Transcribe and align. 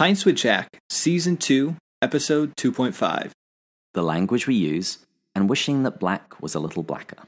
Pints 0.00 0.24
with 0.24 0.36
Jack, 0.36 0.78
Season 0.88 1.36
2, 1.36 1.76
Episode 2.00 2.56
2.5. 2.56 3.32
The 3.92 4.02
language 4.02 4.46
we 4.46 4.54
use, 4.54 5.04
and 5.34 5.46
wishing 5.46 5.82
that 5.82 6.00
black 6.00 6.40
was 6.40 6.54
a 6.54 6.58
little 6.58 6.82
blacker. 6.82 7.18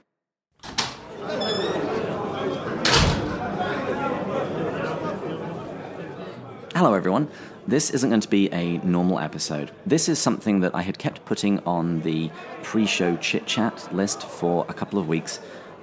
Hello, 6.75 6.95
everyone. 6.95 7.29
This 7.67 7.91
isn't 7.91 8.09
going 8.09 8.23
to 8.23 8.29
be 8.31 8.51
a 8.55 8.79
normal 8.79 9.19
episode. 9.19 9.71
This 9.85 10.09
is 10.09 10.19
something 10.19 10.61
that 10.61 10.75
I 10.75 10.81
had 10.81 10.99
kept 10.99 11.27
putting 11.27 11.59
on 11.67 12.01
the 12.01 12.31
pre 12.63 12.87
show 12.87 13.17
chit 13.17 13.45
chat 13.45 13.95
list 13.95 14.23
for 14.23 14.65
a 14.71 14.73
couple 14.73 14.99
of 14.99 15.09
weeks, 15.09 15.41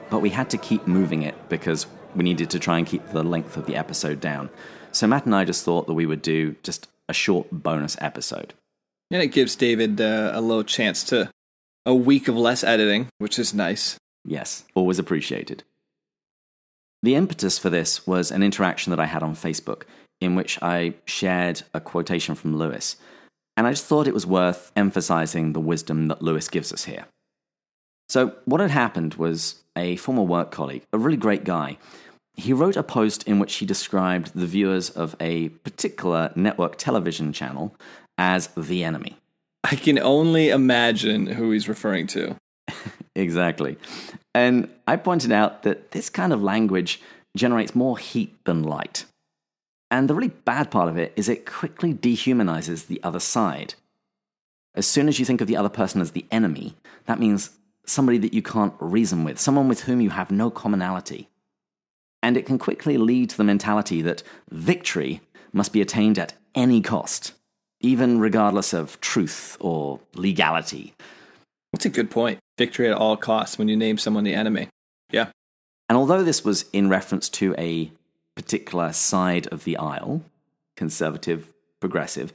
but 0.09 0.23
we 0.23 0.31
had 0.31 0.49
to 0.49 0.57
keep 0.57 0.87
moving 0.87 1.21
it 1.21 1.35
because 1.49 1.85
we 2.15 2.23
needed 2.23 2.49
to 2.49 2.57
try 2.57 2.79
and 2.79 2.87
keep 2.87 3.07
the 3.09 3.21
length 3.21 3.57
of 3.57 3.67
the 3.67 3.75
episode 3.75 4.19
down. 4.19 4.49
So 4.91 5.07
Matt 5.07 5.25
and 5.25 5.35
I 5.35 5.45
just 5.45 5.63
thought 5.63 5.87
that 5.87 5.93
we 5.93 6.05
would 6.05 6.21
do 6.21 6.55
just 6.63 6.87
a 7.07 7.13
short 7.13 7.47
bonus 7.51 7.97
episode. 7.99 8.53
And 9.11 9.21
it 9.21 9.27
gives 9.27 9.55
David 9.55 9.99
uh, 9.99 10.31
a 10.33 10.41
little 10.41 10.63
chance 10.63 11.03
to 11.05 11.31
a 11.85 11.95
week 11.95 12.27
of 12.27 12.35
less 12.37 12.63
editing, 12.63 13.07
which 13.17 13.39
is 13.39 13.53
nice. 13.53 13.97
Yes, 14.25 14.63
always 14.75 14.99
appreciated. 14.99 15.63
The 17.01 17.15
impetus 17.15 17.57
for 17.57 17.69
this 17.69 18.05
was 18.05 18.29
an 18.29 18.43
interaction 18.43 18.91
that 18.91 18.99
I 18.99 19.05
had 19.05 19.23
on 19.23 19.35
Facebook 19.35 19.83
in 20.21 20.35
which 20.35 20.61
I 20.61 20.95
shared 21.05 21.63
a 21.73 21.79
quotation 21.79 22.35
from 22.35 22.57
Lewis, 22.57 22.97
and 23.55 23.65
I 23.65 23.71
just 23.71 23.85
thought 23.85 24.07
it 24.07 24.13
was 24.13 24.25
worth 24.27 24.71
emphasizing 24.75 25.53
the 25.53 25.59
wisdom 25.59 26.07
that 26.07 26.21
Lewis 26.21 26.49
gives 26.49 26.73
us 26.73 26.85
here. 26.85 27.05
So, 28.09 28.35
what 28.45 28.59
had 28.59 28.71
happened 28.71 29.15
was 29.15 29.63
a 29.75 29.95
former 29.95 30.23
work 30.23 30.51
colleague, 30.51 30.83
a 30.91 30.97
really 30.97 31.17
great 31.17 31.43
guy, 31.43 31.77
he 32.39 32.53
wrote 32.53 32.77
a 32.77 32.83
post 32.83 33.23
in 33.23 33.39
which 33.39 33.55
he 33.55 33.65
described 33.65 34.31
the 34.33 34.47
viewers 34.47 34.89
of 34.89 35.15
a 35.19 35.49
particular 35.49 36.31
network 36.35 36.77
television 36.77 37.33
channel 37.33 37.75
as 38.17 38.47
the 38.57 38.83
enemy. 38.83 39.17
I 39.63 39.75
can 39.75 39.99
only 39.99 40.49
imagine 40.49 41.27
who 41.27 41.51
he's 41.51 41.69
referring 41.69 42.07
to. 42.07 42.35
exactly. 43.15 43.77
And 44.33 44.69
I 44.87 44.95
pointed 44.95 45.31
out 45.31 45.63
that 45.63 45.91
this 45.91 46.09
kind 46.09 46.33
of 46.33 46.41
language 46.41 47.01
generates 47.35 47.75
more 47.75 47.97
heat 47.97 48.33
than 48.45 48.63
light. 48.63 49.05
And 49.91 50.09
the 50.09 50.15
really 50.15 50.29
bad 50.29 50.71
part 50.71 50.89
of 50.89 50.97
it 50.97 51.13
is 51.15 51.29
it 51.29 51.45
quickly 51.45 51.93
dehumanizes 51.93 52.87
the 52.87 53.01
other 53.03 53.19
side. 53.19 53.73
As 54.75 54.85
soon 54.85 55.07
as 55.07 55.19
you 55.19 55.25
think 55.25 55.41
of 55.41 55.47
the 55.47 55.57
other 55.57 55.69
person 55.69 55.99
as 55.99 56.11
the 56.11 56.25
enemy, 56.31 56.75
that 57.05 57.19
means 57.19 57.51
somebody 57.85 58.17
that 58.19 58.33
you 58.33 58.41
can't 58.41 58.73
reason 58.79 59.23
with, 59.23 59.39
someone 59.39 59.67
with 59.67 59.81
whom 59.81 59.99
you 59.99 60.11
have 60.11 60.29
no 60.29 60.51
commonality. 60.51 61.28
And 62.21 62.35
it 62.35 62.45
can 62.45 62.57
quickly 62.57 62.97
lead 62.97 63.29
to 63.31 63.37
the 63.37 63.43
mentality 63.43 64.01
that 64.01 64.23
victory 64.51 65.21
must 65.53 65.73
be 65.73 65.81
attained 65.81 66.19
at 66.19 66.33
any 66.53 66.81
cost, 66.81 67.33
even 67.79 68.19
regardless 68.19 68.73
of 68.73 68.99
truth 68.99 69.57
or 69.59 69.99
legality. 70.15 70.93
That's 71.71 71.85
a 71.85 71.89
good 71.89 72.11
point. 72.11 72.39
Victory 72.57 72.89
at 72.89 72.97
all 72.97 73.15
costs 73.15 73.57
when 73.57 73.67
you 73.67 73.77
name 73.77 73.97
someone 73.97 74.23
the 74.23 74.33
enemy. 74.33 74.67
Yeah. 75.11 75.27
And 75.87 75.97
although 75.97 76.23
this 76.23 76.43
was 76.43 76.65
in 76.73 76.89
reference 76.89 77.29
to 77.29 77.55
a 77.57 77.91
particular 78.35 78.91
side 78.93 79.47
of 79.47 79.63
the 79.63 79.77
aisle, 79.77 80.23
conservative, 80.75 81.51
progressive, 81.79 82.33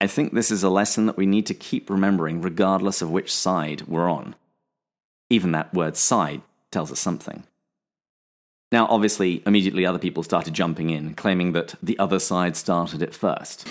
I 0.00 0.06
think 0.06 0.32
this 0.32 0.50
is 0.50 0.62
a 0.62 0.70
lesson 0.70 1.06
that 1.06 1.16
we 1.16 1.26
need 1.26 1.46
to 1.46 1.54
keep 1.54 1.90
remembering 1.90 2.40
regardless 2.40 3.02
of 3.02 3.10
which 3.10 3.32
side 3.32 3.82
we're 3.82 4.08
on. 4.08 4.34
Even 5.28 5.52
that 5.52 5.74
word 5.74 5.96
side 5.96 6.42
tells 6.70 6.90
us 6.90 6.98
something. 6.98 7.44
Now, 8.72 8.86
obviously, 8.86 9.42
immediately 9.46 9.84
other 9.84 9.98
people 9.98 10.22
started 10.22 10.54
jumping 10.54 10.90
in, 10.90 11.14
claiming 11.14 11.52
that 11.52 11.74
the 11.82 11.98
other 11.98 12.18
side 12.18 12.56
started 12.56 13.02
it 13.02 13.14
first. 13.14 13.66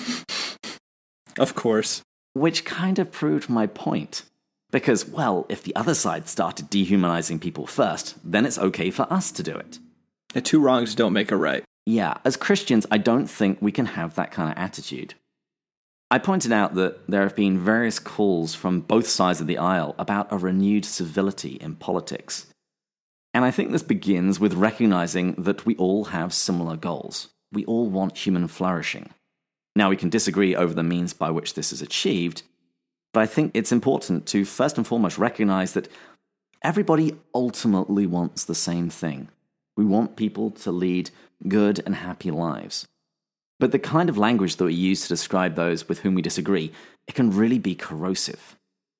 Of 1.37 1.55
course. 1.55 2.01
Which 2.33 2.65
kind 2.65 2.99
of 2.99 3.11
proved 3.11 3.49
my 3.49 3.65
point. 3.67 4.23
Because, 4.71 5.07
well, 5.07 5.45
if 5.49 5.63
the 5.63 5.75
other 5.75 5.95
side 5.95 6.27
started 6.27 6.69
dehumanizing 6.69 7.39
people 7.39 7.65
first, 7.65 8.15
then 8.23 8.45
it's 8.45 8.59
okay 8.59 8.91
for 8.91 9.11
us 9.11 9.31
to 9.31 9.43
do 9.43 9.55
it. 9.55 9.79
The 10.33 10.41
two 10.41 10.59
wrongs 10.59 10.93
don't 10.93 11.13
make 11.13 11.31
a 11.31 11.37
right. 11.37 11.63
Yeah, 11.85 12.17
as 12.23 12.37
Christians, 12.37 12.85
I 12.91 12.99
don't 12.99 13.25
think 13.25 13.57
we 13.61 13.71
can 13.71 13.87
have 13.87 14.13
that 14.15 14.31
kind 14.31 14.51
of 14.51 14.57
attitude. 14.57 15.15
I 16.11 16.19
pointed 16.19 16.51
out 16.51 16.75
that 16.75 17.07
there 17.07 17.23
have 17.23 17.35
been 17.35 17.57
various 17.57 17.99
calls 17.99 18.53
from 18.53 18.81
both 18.81 19.07
sides 19.07 19.41
of 19.41 19.47
the 19.47 19.57
aisle 19.57 19.95
about 19.97 20.31
a 20.31 20.37
renewed 20.37 20.85
civility 20.85 21.53
in 21.61 21.75
politics. 21.75 22.47
And 23.33 23.45
I 23.45 23.51
think 23.51 23.71
this 23.71 23.83
begins 23.83 24.39
with 24.39 24.53
recognizing 24.53 25.33
that 25.33 25.65
we 25.65 25.75
all 25.75 26.05
have 26.05 26.33
similar 26.33 26.75
goals. 26.75 27.29
We 27.51 27.65
all 27.65 27.89
want 27.89 28.17
human 28.17 28.47
flourishing. 28.47 29.09
Now, 29.75 29.89
we 29.89 29.97
can 29.97 30.09
disagree 30.09 30.55
over 30.55 30.73
the 30.73 30.83
means 30.83 31.13
by 31.13 31.29
which 31.29 31.53
this 31.53 31.71
is 31.71 31.81
achieved, 31.81 32.43
but 33.13 33.21
I 33.21 33.25
think 33.25 33.51
it's 33.53 33.71
important 33.71 34.25
to 34.27 34.45
first 34.45 34.77
and 34.77 34.85
foremost 34.85 35.17
recognize 35.17 35.73
that 35.73 35.89
everybody 36.63 37.15
ultimately 37.33 38.05
wants 38.05 38.43
the 38.43 38.55
same 38.55 38.89
thing. 38.89 39.29
We 39.77 39.85
want 39.85 40.15
people 40.15 40.51
to 40.51 40.71
lead 40.71 41.11
good 41.47 41.81
and 41.85 41.95
happy 41.95 42.31
lives. 42.31 42.87
But 43.59 43.71
the 43.71 43.79
kind 43.79 44.09
of 44.09 44.17
language 44.17 44.55
that 44.55 44.65
we 44.65 44.73
use 44.73 45.03
to 45.03 45.07
describe 45.07 45.55
those 45.55 45.87
with 45.87 45.99
whom 45.99 46.15
we 46.15 46.21
disagree, 46.21 46.71
it 47.07 47.15
can 47.15 47.31
really 47.31 47.59
be 47.59 47.75
corrosive, 47.75 48.55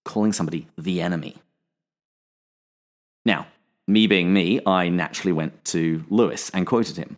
calling 0.06 0.34
somebody 0.34 0.68
the 0.78 1.02
enemy. 1.02 1.38
Now, 3.26 3.48
me 3.90 4.08
being 4.08 4.32
me, 4.32 4.62
I 4.66 4.88
naturally 4.88 5.34
went 5.34 5.66
to 5.66 6.06
Lewis 6.10 6.50
and 6.52 6.68
quoted 6.68 6.98
him. 6.98 7.18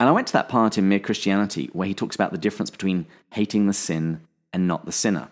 And 0.00 0.08
I 0.08 0.12
went 0.12 0.28
to 0.28 0.32
that 0.34 0.48
part 0.48 0.78
in 0.78 0.88
Mere 0.88 1.00
Christianity 1.00 1.70
where 1.72 1.88
he 1.88 1.94
talks 1.94 2.14
about 2.14 2.30
the 2.30 2.38
difference 2.38 2.70
between 2.70 3.06
hating 3.32 3.66
the 3.66 3.72
sin 3.72 4.20
and 4.52 4.68
not 4.68 4.86
the 4.86 4.92
sinner. 4.92 5.28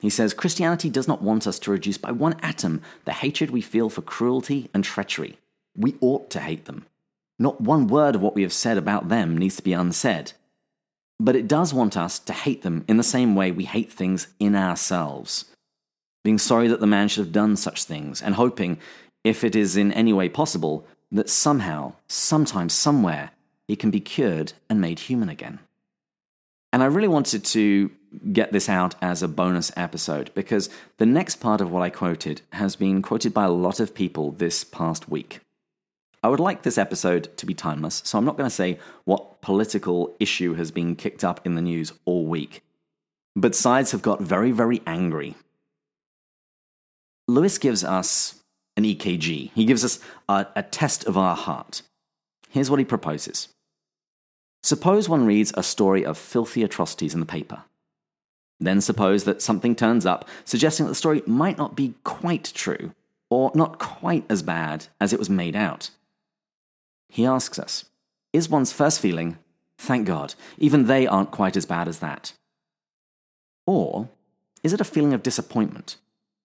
He 0.00 0.10
says 0.10 0.34
Christianity 0.34 0.88
does 0.88 1.06
not 1.06 1.22
want 1.22 1.46
us 1.46 1.58
to 1.60 1.70
reduce 1.70 1.98
by 1.98 2.10
one 2.10 2.36
atom 2.42 2.80
the 3.04 3.12
hatred 3.12 3.50
we 3.50 3.60
feel 3.60 3.90
for 3.90 4.02
cruelty 4.02 4.70
and 4.72 4.82
treachery. 4.82 5.38
We 5.76 5.96
ought 6.00 6.30
to 6.30 6.40
hate 6.40 6.64
them. 6.64 6.86
Not 7.38 7.60
one 7.60 7.86
word 7.86 8.14
of 8.14 8.22
what 8.22 8.34
we 8.34 8.42
have 8.42 8.52
said 8.52 8.78
about 8.78 9.08
them 9.08 9.36
needs 9.36 9.56
to 9.56 9.62
be 9.62 9.74
unsaid. 9.74 10.32
But 11.20 11.36
it 11.36 11.48
does 11.48 11.74
want 11.74 11.96
us 11.96 12.18
to 12.20 12.32
hate 12.32 12.62
them 12.62 12.84
in 12.88 12.96
the 12.96 13.02
same 13.02 13.34
way 13.34 13.50
we 13.50 13.64
hate 13.64 13.92
things 13.92 14.28
in 14.38 14.56
ourselves. 14.56 15.46
Being 16.24 16.38
sorry 16.38 16.68
that 16.68 16.80
the 16.80 16.86
man 16.86 17.08
should 17.08 17.24
have 17.24 17.32
done 17.32 17.56
such 17.56 17.84
things, 17.84 18.20
and 18.20 18.34
hoping, 18.34 18.78
if 19.26 19.42
it 19.42 19.56
is 19.56 19.76
in 19.76 19.92
any 19.92 20.12
way 20.12 20.28
possible, 20.28 20.86
that 21.10 21.28
somehow, 21.28 21.94
sometime, 22.06 22.68
somewhere, 22.68 23.30
he 23.66 23.74
can 23.74 23.90
be 23.90 23.98
cured 24.00 24.52
and 24.70 24.80
made 24.80 25.00
human 25.00 25.28
again. 25.28 25.58
And 26.72 26.80
I 26.82 26.86
really 26.86 27.08
wanted 27.08 27.44
to 27.46 27.90
get 28.32 28.52
this 28.52 28.68
out 28.68 28.94
as 29.02 29.22
a 29.22 29.28
bonus 29.28 29.72
episode 29.76 30.30
because 30.34 30.70
the 30.98 31.06
next 31.06 31.36
part 31.36 31.60
of 31.60 31.72
what 31.72 31.82
I 31.82 31.90
quoted 31.90 32.42
has 32.52 32.76
been 32.76 33.02
quoted 33.02 33.34
by 33.34 33.44
a 33.44 33.50
lot 33.50 33.80
of 33.80 33.94
people 33.94 34.30
this 34.30 34.62
past 34.62 35.08
week. 35.08 35.40
I 36.22 36.28
would 36.28 36.40
like 36.40 36.62
this 36.62 36.78
episode 36.78 37.36
to 37.36 37.46
be 37.46 37.54
timeless, 37.54 38.02
so 38.04 38.18
I'm 38.18 38.24
not 38.24 38.36
going 38.36 38.48
to 38.48 38.54
say 38.54 38.78
what 39.04 39.40
political 39.40 40.14
issue 40.20 40.54
has 40.54 40.70
been 40.70 40.96
kicked 40.96 41.24
up 41.24 41.44
in 41.44 41.56
the 41.56 41.62
news 41.62 41.92
all 42.04 42.26
week. 42.26 42.62
But 43.34 43.54
sides 43.54 43.90
have 43.90 44.02
got 44.02 44.20
very, 44.20 44.52
very 44.52 44.82
angry. 44.86 45.34
Lewis 47.28 47.58
gives 47.58 47.82
us 47.84 48.42
an 48.76 48.84
EKG. 48.84 49.50
He 49.54 49.64
gives 49.64 49.84
us 49.84 49.98
a, 50.28 50.46
a 50.54 50.62
test 50.62 51.04
of 51.04 51.16
our 51.16 51.36
heart. 51.36 51.82
Here's 52.50 52.70
what 52.70 52.78
he 52.78 52.84
proposes 52.84 53.48
Suppose 54.62 55.08
one 55.08 55.26
reads 55.26 55.52
a 55.56 55.62
story 55.62 56.04
of 56.04 56.18
filthy 56.18 56.62
atrocities 56.62 57.14
in 57.14 57.20
the 57.20 57.26
paper. 57.26 57.62
Then 58.58 58.80
suppose 58.80 59.24
that 59.24 59.42
something 59.42 59.76
turns 59.76 60.06
up 60.06 60.28
suggesting 60.44 60.86
that 60.86 60.90
the 60.90 60.96
story 60.96 61.22
might 61.26 61.58
not 61.58 61.76
be 61.76 61.94
quite 62.04 62.52
true, 62.54 62.92
or 63.30 63.52
not 63.54 63.78
quite 63.78 64.24
as 64.28 64.42
bad 64.42 64.86
as 65.00 65.12
it 65.12 65.18
was 65.18 65.30
made 65.30 65.54
out. 65.54 65.90
He 67.08 67.26
asks 67.26 67.58
us 67.58 67.84
Is 68.32 68.48
one's 68.48 68.72
first 68.72 69.00
feeling, 69.00 69.38
thank 69.78 70.06
God, 70.06 70.34
even 70.58 70.86
they 70.86 71.06
aren't 71.06 71.30
quite 71.30 71.56
as 71.56 71.66
bad 71.66 71.86
as 71.88 71.98
that? 72.00 72.32
Or 73.66 74.08
is 74.62 74.72
it 74.72 74.80
a 74.80 74.84
feeling 74.84 75.12
of 75.12 75.22
disappointment, 75.22 75.96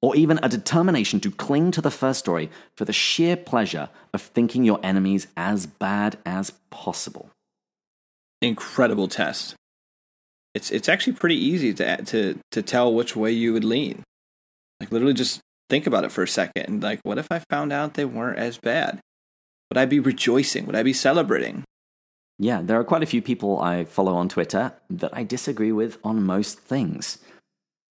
or 0.01 0.15
even 0.15 0.39
a 0.41 0.49
determination 0.49 1.19
to 1.19 1.31
cling 1.31 1.71
to 1.71 1.81
the 1.81 1.91
first 1.91 2.19
story 2.19 2.49
for 2.75 2.85
the 2.85 2.93
sheer 2.93 3.35
pleasure 3.35 3.89
of 4.13 4.21
thinking 4.21 4.63
your 4.63 4.79
enemies 4.83 5.27
as 5.37 5.65
bad 5.65 6.17
as 6.25 6.51
possible? 6.69 7.29
Incredible 8.41 9.07
test. 9.07 9.55
It's 10.53 10.71
it's 10.71 10.89
actually 10.89 11.13
pretty 11.13 11.37
easy 11.37 11.73
to 11.75 12.03
to 12.03 12.39
to 12.51 12.61
tell 12.61 12.93
which 12.93 13.15
way 13.15 13.31
you 13.31 13.53
would 13.53 13.63
lean. 13.63 14.03
Like 14.79 14.91
literally 14.91 15.13
just 15.13 15.39
think 15.69 15.87
about 15.87 16.03
it 16.03 16.11
for 16.11 16.23
a 16.23 16.27
second 16.27 16.65
and 16.67 16.83
like 16.83 16.99
what 17.03 17.17
if 17.17 17.27
I 17.31 17.39
found 17.49 17.71
out 17.71 17.93
they 17.93 18.05
weren't 18.05 18.39
as 18.39 18.57
bad? 18.57 18.99
Would 19.69 19.77
I 19.77 19.85
be 19.85 19.99
rejoicing? 19.99 20.65
Would 20.65 20.75
I 20.75 20.83
be 20.83 20.91
celebrating? 20.91 21.63
Yeah, 22.37 22.61
there 22.63 22.79
are 22.79 22.83
quite 22.83 23.03
a 23.03 23.05
few 23.05 23.21
people 23.21 23.59
I 23.59 23.85
follow 23.85 24.15
on 24.15 24.27
Twitter 24.27 24.73
that 24.89 25.15
I 25.15 25.23
disagree 25.23 25.71
with 25.71 25.99
on 26.03 26.23
most 26.23 26.59
things. 26.59 27.19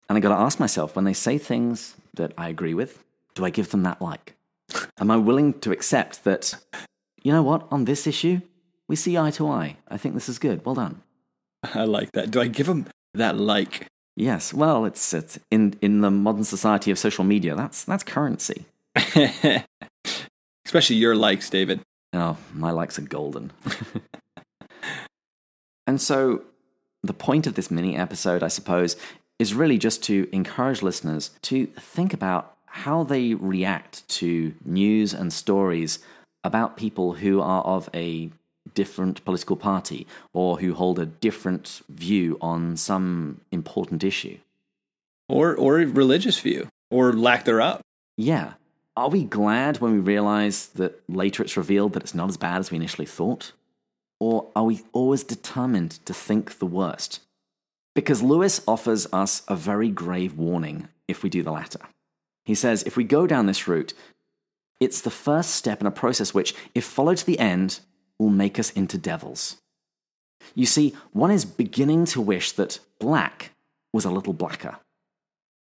And 0.08 0.18
I 0.18 0.20
got 0.20 0.30
to 0.30 0.40
ask 0.40 0.60
myself 0.60 0.96
when 0.96 1.04
they 1.04 1.12
say 1.12 1.38
things 1.38 1.94
that 2.14 2.32
I 2.36 2.48
agree 2.48 2.74
with, 2.74 3.02
do 3.34 3.44
I 3.44 3.50
give 3.50 3.70
them 3.70 3.82
that 3.84 4.00
like? 4.00 4.34
Am 4.98 5.10
I 5.10 5.16
willing 5.16 5.54
to 5.60 5.72
accept 5.72 6.24
that, 6.24 6.54
you 7.22 7.32
know 7.32 7.42
what, 7.42 7.66
on 7.70 7.84
this 7.84 8.06
issue, 8.06 8.40
we 8.88 8.96
see 8.96 9.18
eye 9.18 9.30
to 9.32 9.48
eye? 9.48 9.76
I 9.88 9.96
think 9.96 10.14
this 10.14 10.28
is 10.28 10.38
good. 10.38 10.64
Well 10.64 10.74
done. 10.74 11.02
I 11.74 11.84
like 11.84 12.12
that. 12.12 12.30
Do 12.30 12.40
I 12.40 12.48
give 12.48 12.66
them 12.66 12.86
that 13.14 13.36
like? 13.36 13.86
Yes, 14.16 14.54
well, 14.54 14.84
it's, 14.84 15.12
it's 15.12 15.38
in 15.50 15.76
in 15.82 16.00
the 16.00 16.10
modern 16.10 16.44
society 16.44 16.92
of 16.92 16.98
social 16.98 17.24
media. 17.24 17.56
That's 17.56 17.84
that's 17.84 18.04
currency. 18.04 18.64
Especially 20.64 20.96
your 20.96 21.16
likes, 21.16 21.50
David. 21.50 21.80
Oh, 22.12 22.36
my 22.52 22.70
likes 22.70 22.98
are 22.98 23.02
golden. 23.02 23.50
and 25.86 26.00
so, 26.00 26.44
the 27.02 27.12
point 27.12 27.48
of 27.48 27.54
this 27.54 27.72
mini 27.72 27.96
episode, 27.96 28.44
I 28.44 28.48
suppose, 28.48 28.96
is 29.38 29.54
really 29.54 29.78
just 29.78 30.02
to 30.04 30.28
encourage 30.32 30.82
listeners 30.82 31.30
to 31.42 31.66
think 31.66 32.12
about 32.12 32.54
how 32.66 33.04
they 33.04 33.34
react 33.34 34.06
to 34.08 34.54
news 34.64 35.14
and 35.14 35.32
stories 35.32 35.98
about 36.42 36.76
people 36.76 37.14
who 37.14 37.40
are 37.40 37.62
of 37.62 37.88
a 37.94 38.30
different 38.74 39.24
political 39.24 39.56
party 39.56 40.06
or 40.32 40.58
who 40.58 40.74
hold 40.74 40.98
a 40.98 41.06
different 41.06 41.82
view 41.88 42.38
on 42.40 42.76
some 42.76 43.40
important 43.52 44.02
issue. 44.02 44.38
Or 45.28 45.54
or 45.54 45.74
religious 45.76 46.40
view. 46.40 46.68
Or 46.90 47.12
lack 47.12 47.44
thereof. 47.44 47.80
Yeah. 48.16 48.54
Are 48.96 49.08
we 49.08 49.24
glad 49.24 49.78
when 49.78 49.92
we 49.92 49.98
realize 49.98 50.68
that 50.68 51.00
later 51.08 51.42
it's 51.42 51.56
revealed 51.56 51.94
that 51.94 52.02
it's 52.02 52.14
not 52.14 52.28
as 52.28 52.36
bad 52.36 52.58
as 52.58 52.70
we 52.70 52.76
initially 52.76 53.06
thought? 53.06 53.52
Or 54.20 54.50
are 54.54 54.64
we 54.64 54.82
always 54.92 55.24
determined 55.24 55.92
to 56.06 56.14
think 56.14 56.58
the 56.58 56.66
worst? 56.66 57.20
Because 57.94 58.22
Lewis 58.22 58.60
offers 58.66 59.06
us 59.12 59.42
a 59.48 59.54
very 59.54 59.88
grave 59.88 60.36
warning 60.36 60.88
if 61.06 61.22
we 61.22 61.30
do 61.30 61.42
the 61.42 61.52
latter. 61.52 61.80
He 62.44 62.54
says 62.54 62.82
if 62.82 62.96
we 62.96 63.04
go 63.04 63.26
down 63.26 63.46
this 63.46 63.68
route, 63.68 63.94
it's 64.80 65.00
the 65.00 65.10
first 65.10 65.50
step 65.50 65.80
in 65.80 65.86
a 65.86 65.92
process 65.92 66.34
which, 66.34 66.54
if 66.74 66.84
followed 66.84 67.18
to 67.18 67.26
the 67.26 67.38
end, 67.38 67.80
will 68.18 68.28
make 68.30 68.58
us 68.58 68.70
into 68.70 68.98
devils. 68.98 69.56
You 70.54 70.66
see, 70.66 70.94
one 71.12 71.30
is 71.30 71.44
beginning 71.44 72.04
to 72.06 72.20
wish 72.20 72.52
that 72.52 72.80
black 72.98 73.52
was 73.92 74.04
a 74.04 74.10
little 74.10 74.32
blacker. 74.32 74.78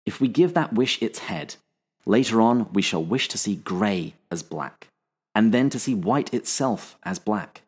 If 0.06 0.20
we 0.20 0.28
give 0.28 0.54
that 0.54 0.72
wish 0.72 1.00
its 1.02 1.20
head, 1.20 1.56
later 2.04 2.40
on 2.40 2.72
we 2.72 2.82
shall 2.82 3.04
wish 3.04 3.28
to 3.28 3.38
see 3.38 3.56
grey 3.56 4.14
as 4.30 4.42
black, 4.42 4.88
and 5.34 5.52
then 5.52 5.70
to 5.70 5.78
see 5.78 5.94
white 5.94 6.32
itself 6.32 6.96
as 7.04 7.18
black. 7.18 7.62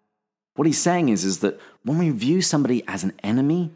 What 0.56 0.66
he's 0.66 0.80
saying 0.80 1.08
is, 1.08 1.24
is 1.24 1.38
that 1.40 1.60
when 1.84 1.98
we 1.98 2.10
view 2.10 2.42
somebody 2.42 2.82
as 2.88 3.04
an 3.04 3.12
enemy, 3.22 3.70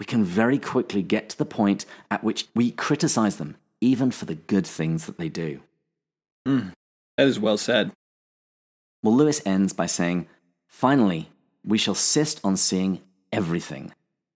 we 0.00 0.06
can 0.06 0.24
very 0.24 0.58
quickly 0.58 1.02
get 1.02 1.28
to 1.28 1.38
the 1.38 1.44
point 1.44 1.84
at 2.10 2.24
which 2.24 2.48
we 2.54 2.70
criticize 2.70 3.36
them, 3.36 3.56
even 3.82 4.10
for 4.10 4.24
the 4.24 4.34
good 4.34 4.66
things 4.66 5.04
that 5.04 5.18
they 5.18 5.28
do. 5.28 5.60
Mm, 6.48 6.72
that 7.18 7.28
is 7.28 7.38
well 7.38 7.58
said. 7.58 7.92
Well, 9.02 9.14
Lewis 9.14 9.42
ends 9.44 9.74
by 9.74 9.84
saying, 9.84 10.26
Finally, 10.66 11.28
we 11.62 11.76
shall 11.76 11.92
insist 11.92 12.40
on 12.42 12.56
seeing 12.56 13.02
everything, 13.30 13.92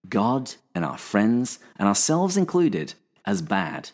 God 0.06 0.54
and 0.74 0.84
our 0.84 0.98
friends, 0.98 1.58
and 1.78 1.88
ourselves 1.88 2.36
included, 2.36 2.92
as 3.24 3.40
bad, 3.40 3.90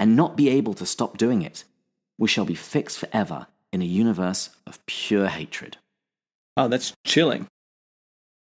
and 0.00 0.16
not 0.16 0.36
be 0.36 0.48
able 0.48 0.74
to 0.74 0.84
stop 0.84 1.16
doing 1.16 1.42
it. 1.42 1.62
We 2.18 2.26
shall 2.26 2.44
be 2.44 2.56
fixed 2.56 2.98
forever 2.98 3.46
in 3.72 3.82
a 3.82 3.84
universe 3.84 4.50
of 4.66 4.84
pure 4.86 5.28
hatred. 5.28 5.76
Oh, 6.56 6.66
that's 6.66 6.92
chilling. 7.04 7.46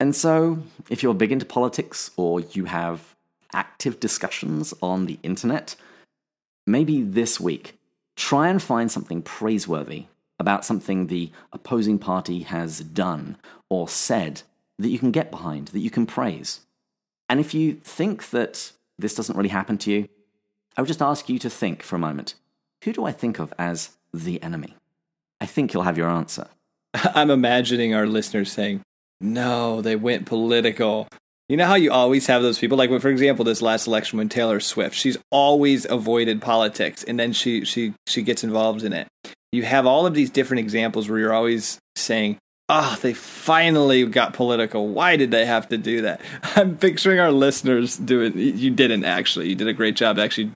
And 0.00 0.16
so, 0.16 0.62
if 0.88 1.02
you're 1.02 1.14
big 1.14 1.30
into 1.30 1.44
politics 1.44 2.10
or 2.16 2.40
you 2.40 2.64
have 2.64 3.14
active 3.52 4.00
discussions 4.00 4.72
on 4.82 5.04
the 5.04 5.18
internet, 5.22 5.76
maybe 6.66 7.02
this 7.02 7.38
week, 7.38 7.78
try 8.16 8.48
and 8.48 8.62
find 8.62 8.90
something 8.90 9.20
praiseworthy 9.20 10.06
about 10.38 10.64
something 10.64 11.06
the 11.06 11.30
opposing 11.52 11.98
party 11.98 12.40
has 12.40 12.80
done 12.80 13.36
or 13.68 13.88
said 13.88 14.40
that 14.78 14.88
you 14.88 14.98
can 14.98 15.10
get 15.10 15.30
behind, 15.30 15.68
that 15.68 15.80
you 15.80 15.90
can 15.90 16.06
praise. 16.06 16.60
And 17.28 17.38
if 17.38 17.52
you 17.52 17.74
think 17.74 18.30
that 18.30 18.72
this 18.98 19.14
doesn't 19.14 19.36
really 19.36 19.50
happen 19.50 19.76
to 19.78 19.90
you, 19.90 20.08
I 20.76 20.80
would 20.80 20.88
just 20.88 21.02
ask 21.02 21.28
you 21.28 21.38
to 21.40 21.50
think 21.50 21.82
for 21.82 21.96
a 21.96 22.00
moment 22.00 22.34
who 22.84 22.94
do 22.94 23.04
I 23.04 23.12
think 23.12 23.38
of 23.38 23.52
as 23.58 23.90
the 24.14 24.42
enemy? 24.42 24.74
I 25.42 25.46
think 25.46 25.74
you'll 25.74 25.82
have 25.82 25.98
your 25.98 26.08
answer. 26.08 26.48
I'm 26.94 27.30
imagining 27.30 27.94
our 27.94 28.06
listeners 28.06 28.50
saying, 28.50 28.82
no, 29.20 29.82
they 29.82 29.96
went 29.96 30.26
political. 30.26 31.08
You 31.48 31.56
know 31.56 31.66
how 31.66 31.74
you 31.74 31.90
always 31.90 32.26
have 32.28 32.42
those 32.42 32.58
people, 32.58 32.78
like 32.78 32.90
for 33.00 33.08
example, 33.08 33.44
this 33.44 33.60
last 33.60 33.86
election 33.86 34.18
when 34.18 34.28
Taylor 34.28 34.60
Swift, 34.60 34.94
she's 34.94 35.18
always 35.30 35.84
avoided 35.84 36.40
politics, 36.40 37.02
and 37.02 37.18
then 37.18 37.32
she 37.32 37.64
she 37.64 37.94
she 38.06 38.22
gets 38.22 38.44
involved 38.44 38.84
in 38.84 38.92
it 38.92 39.08
you 39.52 39.64
have 39.64 39.86
all 39.86 40.06
of 40.06 40.14
these 40.14 40.30
different 40.30 40.60
examples 40.60 41.08
where 41.08 41.18
you're 41.18 41.32
always 41.32 41.78
saying, 41.96 42.38
oh, 42.68 42.98
they 43.02 43.12
finally 43.12 44.06
got 44.06 44.32
political. 44.32 44.88
Why 44.88 45.16
did 45.16 45.30
they 45.30 45.44
have 45.44 45.68
to 45.68 45.78
do 45.78 46.02
that? 46.02 46.20
I'm 46.56 46.76
picturing 46.76 47.18
our 47.18 47.32
listeners 47.32 47.96
doing, 47.96 48.38
you 48.38 48.70
didn't 48.70 49.04
actually. 49.04 49.48
You 49.48 49.56
did 49.56 49.68
a 49.68 49.72
great 49.72 49.96
job 49.96 50.18
actually 50.18 50.52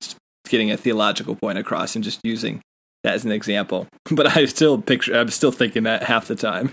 getting 0.48 0.70
a 0.70 0.76
theological 0.76 1.34
point 1.34 1.58
across 1.58 1.94
and 1.94 2.04
just 2.04 2.20
using 2.22 2.60
that 3.02 3.14
as 3.14 3.24
an 3.24 3.32
example. 3.32 3.86
But 4.10 4.36
I 4.36 4.44
still 4.44 4.80
picture, 4.80 5.18
I'm 5.18 5.30
still 5.30 5.50
thinking 5.50 5.84
that 5.84 6.02
half 6.02 6.28
the 6.28 6.36
time. 6.36 6.72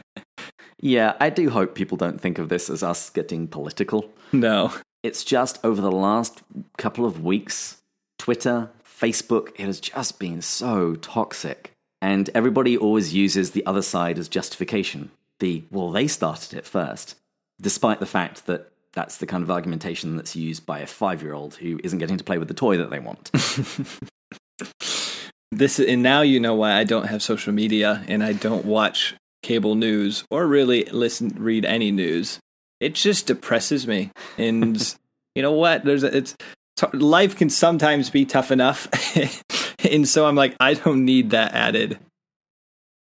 Yeah, 0.82 1.16
I 1.20 1.30
do 1.30 1.50
hope 1.52 1.76
people 1.76 1.96
don't 1.96 2.20
think 2.20 2.40
of 2.40 2.50
this 2.50 2.70
as 2.70 2.84
us 2.84 3.10
getting 3.10 3.48
political. 3.48 4.12
No. 4.32 4.74
It's 5.04 5.24
just 5.24 5.64
over 5.64 5.82
the 5.82 5.92
last 5.92 6.42
couple 6.78 7.06
of 7.06 7.24
weeks, 7.24 7.78
Twitter, 8.18 8.70
Facebook, 8.86 9.50
it 9.56 9.66
has 9.66 9.80
just 9.80 10.20
been 10.20 10.42
so 10.42 10.96
toxic. 10.96 11.72
And 12.02 12.30
everybody 12.34 12.76
always 12.76 13.14
uses 13.14 13.52
the 13.52 13.66
other 13.66 13.84
side 13.84 14.18
as 14.18 14.28
justification. 14.28 15.12
The, 15.40 15.64
well, 15.72 15.92
they 15.92 16.08
started 16.08 16.58
it 16.58 16.66
first, 16.66 17.16
despite 17.60 18.00
the 18.00 18.06
fact 18.06 18.48
that 18.48 18.72
that's 18.94 19.18
the 19.18 19.28
kind 19.28 19.44
of 19.44 19.52
argumentation 19.52 20.18
that's 20.18 20.36
used 20.36 20.66
by 20.66 20.80
a 20.80 20.88
five 20.88 21.22
year 21.22 21.34
old 21.34 21.56
who 21.56 21.80
isn't 21.84 22.00
getting 22.00 22.18
to 22.18 22.24
play 22.24 22.38
with 22.38 22.48
the 22.48 22.54
toy 22.54 22.78
that 22.78 22.90
they 22.90 23.00
want. 23.00 23.32
this 25.52 25.80
and 25.80 26.04
now 26.04 26.22
you 26.22 26.40
know 26.40 26.56
why 26.56 26.74
I 26.74 26.84
don't 26.84 27.08
have 27.08 27.22
social 27.22 27.54
media 27.54 28.04
and 28.08 28.24
I 28.24 28.34
don't 28.34 28.66
watch 28.66 29.16
cable 29.42 29.76
news 29.76 30.24
or 30.30 30.46
really 30.46 30.86
listen 30.86 31.30
read 31.38 31.66
any 31.66 31.92
news. 31.92 32.40
It 32.80 32.96
just 32.96 33.28
depresses 33.28 33.88
me. 33.88 34.12
And 34.38 34.96
you 35.36 35.42
know 35.42 35.54
what? 35.54 35.84
There's 35.84 36.04
a, 36.04 36.16
it's 36.16 36.36
life 36.94 37.36
can 37.36 37.50
sometimes 37.50 38.10
be 38.10 38.26
tough 38.26 38.52
enough. 38.52 38.88
and 39.90 40.08
so 40.08 40.26
I'm 40.26 40.36
like, 40.36 40.56
I 40.60 40.74
don't 40.74 41.06
need 41.06 41.32
that 41.32 41.54
added. 41.54 42.00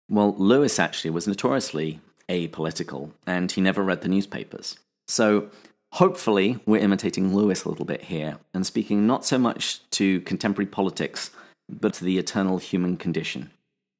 Well, 0.09 0.35
Lewis 0.37 0.79
actually 0.79 1.11
was 1.11 1.27
notoriously 1.27 2.01
apolitical 2.29 3.13
and 3.27 3.51
he 3.51 3.61
never 3.61 3.83
read 3.83 4.03
the 4.03 4.09
newspapers. 4.09 4.79
So 5.09 5.49
hopefully, 5.93 6.59
we're 6.67 6.83
imitating 6.83 7.35
Lewis 7.35 7.65
a 7.65 7.69
little 7.69 7.85
bit 7.85 8.03
here 8.03 8.39
and 8.55 8.67
speaking 8.67 9.07
not 9.07 9.25
so 9.25 9.39
much 9.39 9.89
to 9.91 10.21
contemporary 10.23 10.67
politics, 10.67 11.31
but 11.69 11.95
to 11.95 12.05
the 12.05 12.19
eternal 12.19 12.59
human 12.59 12.97
condition 12.97 13.51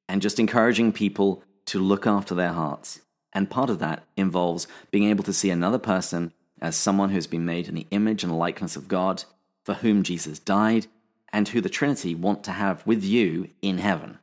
and 0.07 0.21
just 0.21 0.39
encouraging 0.39 0.91
people 0.91 1.43
to 1.65 1.79
look 1.79 2.05
after 2.05 2.35
their 2.35 2.53
hearts. 2.53 3.01
And 3.33 3.49
part 3.49 3.69
of 3.69 3.79
that 3.79 4.03
involves 4.15 4.67
being 4.91 5.09
able 5.09 5.23
to 5.23 5.33
see 5.33 5.49
another 5.49 5.79
person 5.79 6.33
as 6.61 6.75
someone 6.75 7.09
who's 7.09 7.27
been 7.27 7.45
made 7.45 7.67
in 7.67 7.75
the 7.75 7.87
image 7.91 8.23
and 8.23 8.37
likeness 8.37 8.75
of 8.75 8.87
God, 8.87 9.25
for 9.63 9.75
whom 9.75 10.03
Jesus 10.03 10.39
died, 10.39 10.87
and 11.31 11.47
who 11.47 11.59
the 11.59 11.69
Trinity 11.69 12.13
want 12.13 12.43
to 12.43 12.51
have 12.51 12.85
with 12.85 13.03
you 13.03 13.49
in 13.61 13.79
heaven. 13.79 14.19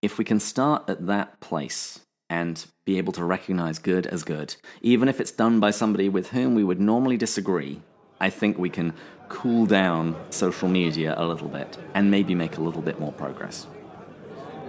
If 0.00 0.18
we 0.18 0.24
can 0.24 0.40
start 0.40 0.88
at 0.88 1.06
that 1.06 1.40
place 1.40 2.00
and 2.30 2.64
be 2.84 2.98
able 2.98 3.12
to 3.12 3.24
recognize 3.24 3.78
good 3.78 4.06
as 4.06 4.22
good, 4.22 4.56
even 4.80 5.08
if 5.08 5.20
it's 5.20 5.30
done 5.30 5.60
by 5.60 5.70
somebody 5.70 6.08
with 6.08 6.30
whom 6.30 6.54
we 6.54 6.64
would 6.64 6.80
normally 6.80 7.16
disagree, 7.16 7.82
I 8.20 8.30
think 8.30 8.58
we 8.58 8.70
can 8.70 8.94
cool 9.28 9.66
down 9.66 10.16
social 10.30 10.68
media 10.68 11.14
a 11.18 11.26
little 11.26 11.48
bit 11.48 11.76
and 11.94 12.10
maybe 12.10 12.34
make 12.34 12.56
a 12.56 12.62
little 12.62 12.82
bit 12.82 12.98
more 12.98 13.12
progress. 13.12 13.66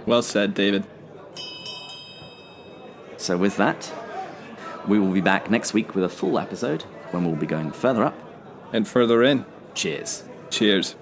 Well 0.06 0.22
said, 0.22 0.54
David. 0.54 0.84
So, 3.30 3.36
with 3.36 3.58
that, 3.58 3.92
we 4.88 4.98
will 4.98 5.12
be 5.12 5.20
back 5.20 5.52
next 5.52 5.72
week 5.72 5.94
with 5.94 6.02
a 6.02 6.08
full 6.08 6.36
episode 6.36 6.82
when 7.12 7.24
we'll 7.24 7.36
be 7.36 7.46
going 7.46 7.70
further 7.70 8.02
up 8.02 8.18
and 8.72 8.88
further 8.88 9.22
in. 9.22 9.44
Cheers. 9.72 10.24
Cheers. 10.50 10.96